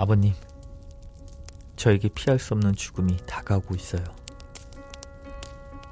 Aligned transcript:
아버님, 0.00 0.32
저에게 1.76 2.08
피할 2.08 2.38
수 2.38 2.54
없는 2.54 2.74
죽음이 2.74 3.18
다가오고 3.26 3.74
있어요. 3.74 4.02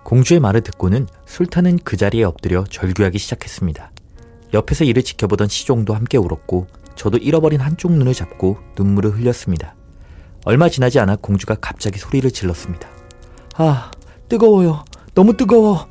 공주의 0.02 0.40
말을 0.40 0.62
듣고는 0.62 1.06
술탄은 1.26 1.80
그 1.84 1.98
자리에 1.98 2.24
엎드려 2.24 2.64
절규하기 2.64 3.18
시작했습니다. 3.18 3.92
옆에서 4.54 4.84
이를 4.84 5.02
지켜보던 5.02 5.48
시종도 5.48 5.94
함께 5.94 6.16
울었고 6.16 6.68
저도 6.94 7.18
잃어버린 7.18 7.60
한쪽 7.60 7.92
눈을 7.92 8.14
잡고 8.14 8.56
눈물을 8.78 9.10
흘렸습니다. 9.10 9.74
얼마 10.46 10.70
지나지 10.70 10.98
않아 11.00 11.16
공주가 11.16 11.54
갑자기 11.54 11.98
소리를 11.98 12.30
질렀습니다. 12.30 12.88
아, 13.56 13.90
뜨거워요. 14.30 14.86
너무 15.12 15.36
뜨거워. 15.36 15.86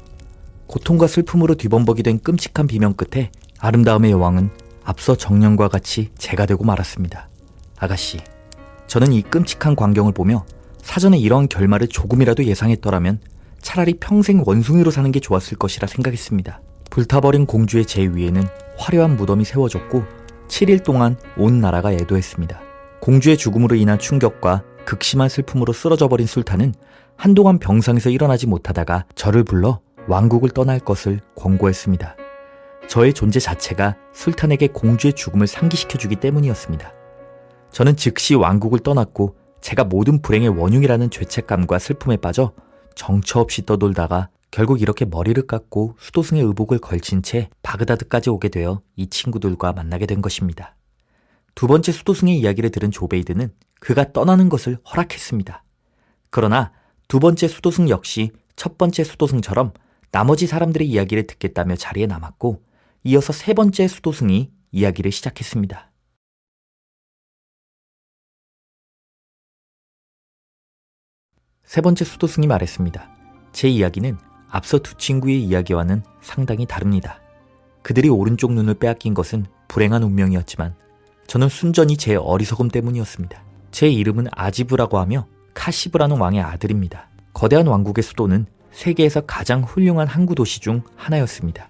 고통과 0.66 1.06
슬픔으로 1.06 1.54
뒤범벅이 1.54 2.02
된 2.02 2.18
끔찍한 2.20 2.66
비명 2.66 2.94
끝에 2.94 3.30
아름다움의 3.60 4.10
여왕은 4.10 4.50
앞서 4.84 5.16
정령과 5.16 5.68
같이 5.68 6.10
제가 6.18 6.48
되고 6.48 6.64
말았습니다. 6.64 7.30
아가씨, 7.78 8.20
저는 8.88 9.14
이 9.14 9.22
끔찍한 9.22 9.76
광경을 9.76 10.14
보며 10.14 10.46
사전에 10.82 11.18
이런 11.18 11.48
결말을 11.48 11.88
조금이라도 11.88 12.46
예상했더라면 12.46 13.20
차라리 13.62 13.96
평생 13.96 14.44
원숭이로 14.46 14.92
사는 14.92 15.12
게 15.12 15.20
좋았을 15.20 15.58
것이라 15.58 15.88
생각했습니다. 15.88 16.62
불타버린 16.90 17.46
공주의 17.46 17.86
제 17.86 18.02
위에는 18.08 18.44
화려한 18.78 19.18
무덤이 19.18 19.44
세워졌고 19.46 20.04
7일 20.48 20.84
동안 20.84 21.18
온 21.38 21.60
나라가 21.60 21.92
애도했습니다. 21.92 22.62
공주의 23.02 23.38
죽음으로 23.38 23.76
인한 23.76 24.00
충격과 24.00 24.64
극심한 24.86 25.28
슬픔으로 25.28 25.74
쓰러져 25.74 26.08
버린 26.08 26.26
술탄은 26.26 26.74
한동안 27.18 27.60
병상에서 27.60 28.10
일어나지 28.10 28.48
못하다가 28.48 29.06
저를 29.16 29.44
불러 29.44 29.82
왕국을 30.08 30.50
떠날 30.52 30.80
것을 30.80 31.20
권고했습니다. 31.36 32.16
저의 32.88 33.14
존재 33.14 33.40
자체가 33.40 33.98
술탄에게 34.14 34.68
공주의 34.68 35.14
죽음을 35.14 35.46
상기시켜주기 35.46 36.16
때문이었습니다. 36.16 36.94
저는 37.72 37.96
즉시 37.96 38.36
왕국을 38.36 38.80
떠났고 38.80 39.36
제가 39.62 39.84
모든 39.84 40.22
불행의 40.22 40.50
원흉이라는 40.50 41.10
죄책감과 41.10 41.80
슬픔에 41.80 42.18
빠져 42.18 42.54
정처 42.96 43.40
없이 43.40 43.66
떠돌다가 43.66 44.30
결국 44.50 44.82
이렇게 44.82 45.06
머리를 45.06 45.46
깎고 45.46 45.96
수도승의 46.00 46.44
의복을 46.44 46.80
걸친 46.80 47.22
채 47.22 47.50
바그다드까지 47.64 48.30
오게 48.30 48.50
되어 48.50 48.82
이 48.96 49.08
친구들과 49.08 49.74
만나게 49.74 50.06
된 50.06 50.22
것입니다. 50.22 50.76
두 51.54 51.68
번째 51.68 51.92
수도승의 51.92 52.40
이야기를 52.40 52.70
들은 52.72 52.92
조베이드는 52.92 53.52
그가 53.80 54.14
떠나는 54.14 54.50
것을 54.50 54.78
허락했습니다. 54.90 55.64
그러나 56.30 56.72
두 57.08 57.20
번째 57.20 57.48
수도승 57.48 57.90
역시 57.90 58.32
첫 58.56 58.78
번째 58.78 59.04
수도승처럼 59.04 59.72
나머지 60.12 60.48
사람들의 60.48 60.88
이야기를 60.88 61.28
듣겠다며 61.28 61.76
자리에 61.76 62.06
남았고 62.06 62.62
이어서 63.04 63.34
세 63.34 63.54
번째 63.54 63.88
수도승이 63.88 64.52
이야기를 64.72 65.12
시작했습니다. 65.12 65.92
세 71.68 71.82
번째 71.82 72.06
수도승이 72.06 72.48
말했습니다. 72.48 73.10
제 73.52 73.68
이야기는 73.68 74.18
앞서 74.50 74.80
두 74.80 74.96
친구의 74.96 75.44
이야기와는 75.44 76.02
상당히 76.22 76.66
다릅니다. 76.66 77.20
그들이 77.82 78.08
오른쪽 78.08 78.54
눈을 78.54 78.76
빼앗긴 78.76 79.14
것은 79.14 79.46
불행한 79.68 80.02
운명이었지만 80.02 80.76
저는 81.28 81.50
순전히 81.50 81.98
제 81.98 82.16
어리석음 82.16 82.70
때문이었습니다. 82.70 83.44
제 83.72 83.90
이름은 83.90 84.28
아지브라고 84.32 84.98
하며 84.98 85.28
카시브라는 85.54 86.18
왕의 86.18 86.42
아들입니다. 86.42 87.10
거대한 87.34 87.68
왕국의 87.68 88.02
수도는 88.02 88.46
세계에서 88.72 89.22
가장 89.22 89.62
훌륭한 89.62 90.08
항구 90.08 90.36
도시 90.36 90.62
중 90.62 90.84
하나였습니다. 90.96 91.70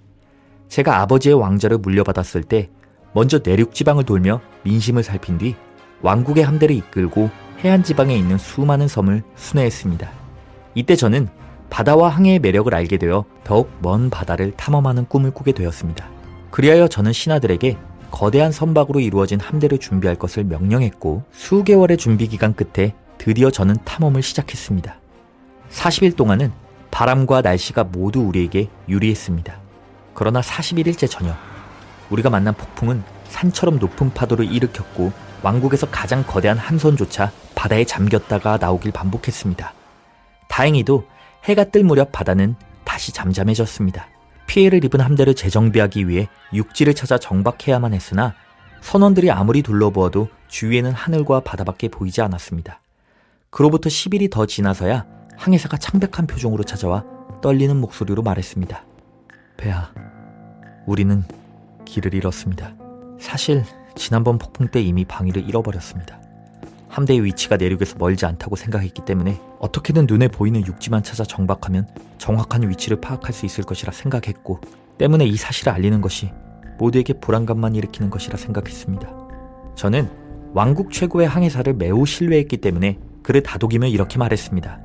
제가 0.69 1.01
아버지의 1.01 1.33
왕자를 1.33 1.79
물려받았을 1.79 2.43
때 2.43 2.69
먼저 3.13 3.39
내륙 3.43 3.73
지방을 3.73 4.03
돌며 4.03 4.41
민심을 4.63 5.01
살핀 5.01 5.39
뒤 5.39 5.55
왕국의 6.03 6.43
함대를 6.43 6.75
이끌고 6.75 7.31
해안 7.63 7.83
지방에 7.83 8.15
있는 8.15 8.37
수많은 8.37 8.87
섬을 8.87 9.23
순회했습니다. 9.35 10.09
이때 10.75 10.95
저는 10.95 11.27
바다와 11.71 12.09
항해의 12.09 12.39
매력을 12.39 12.73
알게 12.73 12.97
되어 12.97 13.25
더욱 13.43 13.71
먼 13.79 14.09
바다를 14.11 14.51
탐험하는 14.51 15.05
꿈을 15.05 15.31
꾸게 15.31 15.53
되었습니다. 15.53 16.07
그리하여 16.51 16.87
저는 16.87 17.13
신하들에게 17.13 17.77
거대한 18.11 18.51
선박으로 18.51 18.99
이루어진 18.99 19.39
함대를 19.39 19.79
준비할 19.79 20.17
것을 20.17 20.43
명령했고 20.43 21.23
수개월의 21.31 21.97
준비 21.97 22.27
기간 22.27 22.53
끝에 22.53 22.93
드디어 23.17 23.49
저는 23.49 23.75
탐험을 23.83 24.21
시작했습니다. 24.21 24.95
40일 25.71 26.15
동안은 26.15 26.51
바람과 26.91 27.41
날씨가 27.41 27.85
모두 27.85 28.21
우리에게 28.21 28.69
유리했습니다. 28.87 29.59
그러나 30.13 30.41
41일째 30.41 31.09
저녁, 31.09 31.35
우리가 32.09 32.29
만난 32.29 32.53
폭풍은 32.53 33.03
산처럼 33.25 33.79
높은 33.79 34.13
파도를 34.13 34.51
일으켰고 34.51 35.11
왕국에서 35.43 35.87
가장 35.89 36.23
거대한 36.25 36.57
함선조차 36.57 37.31
바다에 37.57 37.85
잠겼다가 37.85 38.57
나오길 38.57 38.91
반복했습니다. 38.91 39.73
다행히도 40.47 41.07
해가 41.45 41.63
뜰 41.65 41.83
무렵 41.83 42.11
바다는 42.11 42.55
다시 42.85 43.11
잠잠해졌습니다. 43.11 44.07
피해를 44.45 44.85
입은 44.85 45.01
함대를 45.01 45.33
재정비하기 45.33 46.07
위해 46.07 46.29
육지를 46.53 46.93
찾아 46.93 47.17
정박해야만 47.17 47.95
했으나 47.95 48.35
선원들이 48.81 49.31
아무리 49.31 49.63
둘러보아도 49.63 50.29
주위에는 50.47 50.91
하늘과 50.91 51.39
바다밖에 51.39 51.89
보이지 51.89 52.21
않았습니다. 52.21 52.79
그로부터 53.49 53.89
10일이 53.89 54.29
더 54.29 54.45
지나서야 54.45 55.05
항해사가 55.35 55.77
창백한 55.77 56.27
표정으로 56.27 56.63
찾아와 56.63 57.03
떨리는 57.41 57.75
목소리로 57.75 58.21
말했습니다. 58.21 58.85
배야, 59.57 59.91
우리는 60.85 61.23
길을 61.85 62.13
잃었습니다. 62.13 62.75
사실 63.19 63.63
지난번 63.95 64.37
폭풍 64.37 64.67
때 64.67 64.79
이미 64.79 65.05
방위를 65.05 65.49
잃어버렸습니다. 65.49 66.26
함대의 66.97 67.23
위치가 67.23 67.57
내륙에서 67.57 67.95
멀지 67.99 68.25
않다고 68.25 68.55
생각했기 68.55 69.05
때문에 69.05 69.39
어떻게든 69.59 70.07
눈에 70.07 70.27
보이는 70.27 70.65
육지만 70.65 71.03
찾아 71.03 71.23
정박하면 71.23 71.87
정확한 72.17 72.67
위치를 72.67 72.99
파악할 72.99 73.33
수 73.33 73.45
있을 73.45 73.63
것이라 73.63 73.93
생각했고 73.93 74.59
때문에 74.97 75.25
이 75.25 75.35
사실을 75.35 75.73
알리는 75.73 76.01
것이 76.01 76.31
모두에게 76.79 77.13
불안감만 77.13 77.75
일으키는 77.75 78.09
것이라 78.09 78.37
생각했습니다. 78.37 79.07
저는 79.75 80.09
왕국 80.53 80.91
최고의 80.91 81.27
항해사를 81.27 81.71
매우 81.75 82.03
신뢰했기 82.03 82.57
때문에 82.57 82.97
그를 83.21 83.43
다독이며 83.43 83.87
이렇게 83.89 84.17
말했습니다. 84.17 84.79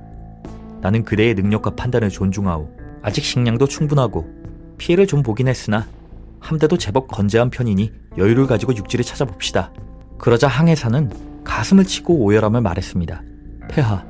나는 0.83 1.05
그대의 1.05 1.35
능력과 1.35 1.77
판단을 1.77 2.11
존중하오. 2.11 2.69
아직 3.01 3.25
식량도 3.25 3.69
충분하고 3.69 4.29
피해를 4.77 5.07
좀 5.07 5.23
보긴 5.23 5.49
했으나 5.49 5.87
함대도 6.41 6.77
제법 6.77 7.09
건재한 7.09 7.49
편이니 7.49 7.91
여유를 8.19 8.47
가지고 8.47 8.77
육지를 8.77 9.03
찾아봅시다. 9.03 9.73
그러자 10.19 10.47
항해사는 10.47 11.32
가슴을 11.45 11.85
치고 11.85 12.15
오열함을 12.15 12.61
말했습니다. 12.61 13.23
폐하, 13.71 14.05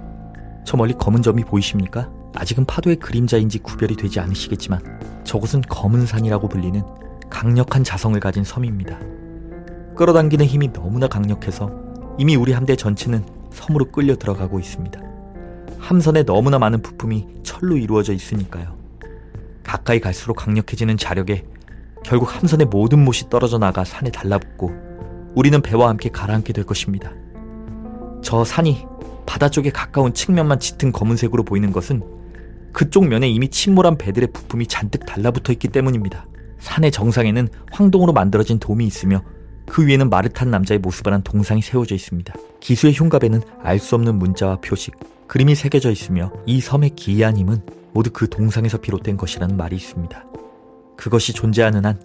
저 0.65 0.77
멀리 0.77 0.95
검은 0.95 1.23
점이 1.23 1.45
보이십니까? 1.45 2.11
아직은 2.35 2.65
파도의 2.65 2.97
그림자인지 2.97 3.59
구별이 3.59 3.97
되지 3.97 4.21
않으시겠지만 4.21 4.81
저곳은 5.25 5.63
검은 5.69 6.07
산이라고 6.07 6.49
불리는 6.49 6.83
강력한 7.31 7.85
자성을 7.85 8.19
가진 8.21 8.45
섬입니다. 8.45 8.99
끌어당기는 9.97 10.45
힘이 10.47 10.73
너무나 10.73 11.07
강력해서 11.07 11.71
이미 12.19 12.37
우리 12.37 12.53
함대 12.53 12.77
전체는 12.77 13.25
섬으로 13.53 13.91
끌려 13.91 14.17
들어가고 14.17 14.59
있습니다. 14.59 15.01
함선에 15.79 16.23
너무나 16.25 16.59
많은 16.59 16.81
부품이 16.81 17.27
철로 17.43 17.77
이루어져 17.77 18.13
있으니까요. 18.13 18.77
가까이 19.63 20.01
갈수록 20.01 20.35
강력해지는 20.35 20.97
자력에 20.97 21.45
결국 22.05 22.35
함선의 22.35 22.67
모든 22.67 23.05
못이 23.05 23.31
떨어져 23.31 23.59
나가 23.59 23.85
산에 23.85 24.11
달라붙고 24.11 24.71
우리는 25.35 25.61
배와 25.63 25.89
함께 25.89 26.09
가라앉게 26.09 26.53
될 26.53 26.65
것입니다. 26.65 27.13
저 28.23 28.45
산이 28.45 28.87
바다 29.27 29.49
쪽에 29.49 29.71
가까운 29.71 30.15
측면만 30.15 30.59
짙은 30.61 30.93
검은색으로 30.93 31.43
보이는 31.43 31.73
것은 31.73 32.03
그쪽 32.73 33.07
면에 33.07 33.29
이미 33.29 33.49
침몰한 33.49 33.99
배들의 33.99 34.33
부품이 34.33 34.67
잔뜩 34.67 35.05
달라붙어 35.05 35.53
있기 35.53 35.69
때문입니다. 35.69 36.27
산의 36.59 36.91
정상에는 36.91 37.49
황동으로 37.71 38.13
만들어진 38.13 38.59
돔이 38.59 38.87
있으며 38.87 39.23
그 39.67 39.87
위에는 39.87 40.09
말을 40.11 40.31
탄 40.31 40.51
남자의 40.51 40.79
모습을 40.79 41.13
한 41.13 41.23
동상이 41.23 41.61
세워져 41.61 41.95
있습니다. 41.95 42.35
기수의 42.61 42.95
흉갑에는 42.95 43.43
알 43.63 43.79
수 43.79 43.95
없는 43.95 44.19
문자와 44.19 44.59
표식, 44.61 44.95
그림이 45.27 45.55
새겨져 45.55 45.91
있으며 45.91 46.33
이 46.47 46.61
섬의 46.61 46.91
기이한 46.91 47.37
힘은 47.37 47.63
모두 47.93 48.11
그 48.13 48.29
동상에서 48.29 48.79
비롯된 48.79 49.17
것이라는 49.17 49.57
말이 49.57 49.77
있습니다. 49.77 50.25
그것이 50.97 51.33
존재하는 51.33 51.85
한 51.85 52.01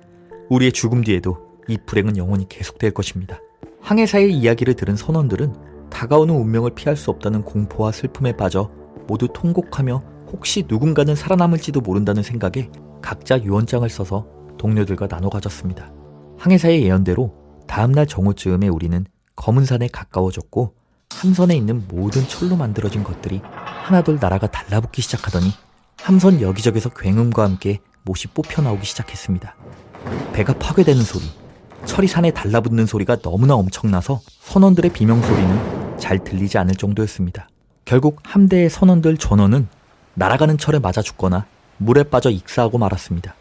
우리의 0.50 0.72
죽음 0.72 1.04
뒤에도 1.04 1.38
이 1.68 1.78
불행은 1.86 2.18
영원히 2.18 2.48
계속될 2.50 2.92
것입니다. 2.92 3.40
항해사의 3.82 4.34
이야기를 4.34 4.74
들은 4.76 4.96
선원들은 4.96 5.77
다가오는 5.98 6.32
운명을 6.32 6.76
피할 6.76 6.96
수 6.96 7.10
없다는 7.10 7.42
공포와 7.42 7.92
슬픔에 7.92 8.38
빠져 8.38 8.70
모두 9.08 9.28
통곡하며 9.34 10.04
혹시 10.32 10.64
누군가는 10.68 11.16
살아남을지도 11.16 11.82
모른다는 11.82 12.22
생각에 12.22 12.70
각자 13.02 13.42
유언장을 13.42 13.90
써서 13.90 14.28
동료들과 14.60 15.08
나눠 15.08 15.32
가졌습니다. 15.32 15.92
항해사의 16.38 16.84
예언대로 16.84 17.34
다음날 17.66 18.06
정오쯤에 18.06 18.68
우리는 18.68 19.08
검은산에 19.36 19.88
가까워졌고 19.88 20.76
함선에 21.16 21.56
있는 21.56 21.88
모든 21.88 22.28
철로 22.28 22.56
만들어진 22.56 23.04
것들이 23.04 23.42
하나둘 23.44 24.20
나라가 24.22 24.46
달라붙기 24.46 25.02
시작하더니 25.02 25.48
함선 26.00 26.42
여기저기서 26.42 26.90
굉음과 26.90 27.44
함께 27.44 27.80
못이 28.04 28.28
뽑혀 28.36 28.62
나오기 28.62 28.86
시작했습니다. 28.86 29.56
배가 30.34 30.54
파괴되는 30.60 31.02
소리, 31.02 31.24
철이 31.86 32.06
산에 32.06 32.30
달라붙는 32.30 32.86
소리가 32.86 33.16
너무나 33.16 33.56
엄청나서 33.56 34.22
선원들의 34.42 34.94
비명 34.94 35.24
소리는 35.24 35.77
잘 36.00 36.24
들리지 36.24 36.58
않을 36.58 36.76
정도였습니다. 36.76 37.50
결국 37.86 38.20
함대의 38.24 38.70
선원들 38.70 39.18
전원은 39.18 39.68
날아가는 40.14 40.58
철에 40.58 40.80
맞아 40.80 41.02
죽거나 41.02 41.46
물에 41.78 42.04
빠져 42.04 42.30
익사하고 42.30 42.78
말았습니다. 42.78 43.36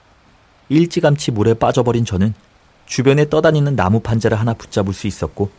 일찌감치 0.69 1.32
물에 1.32 1.55
빠져버린 1.55 2.05
저는 2.05 2.35
주변에 2.87 3.29
떠다니는 3.29 3.76
나무 3.76 4.00
판자를 4.00 4.38
하나 4.38 4.55
붙잡을 4.55 4.93
수 4.93 5.06
있었고 5.06 5.50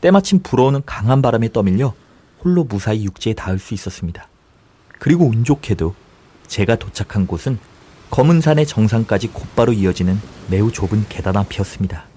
때마침 0.00 0.40
불어오는 0.42 0.82
강한 0.84 1.22
바람에 1.22 1.52
떠밀려 1.52 1.94
홀로 2.42 2.64
무사히 2.64 3.04
육지에 3.04 3.34
닿을 3.34 3.58
수 3.58 3.74
있었습니다. 3.74 4.28
그리고 4.98 5.26
운 5.26 5.44
좋게도 5.44 5.94
제가 6.48 6.76
도착한 6.76 7.26
곳은 7.26 7.58
검은 8.10 8.40
산의 8.40 8.66
정상까지 8.66 9.28
곧바로 9.28 9.72
이어지는 9.72 10.20
매우 10.48 10.70
좁은 10.70 11.06
계단 11.08 11.36
앞이었습니다. 11.36 12.11